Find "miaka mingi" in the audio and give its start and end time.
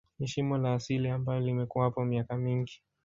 2.05-2.81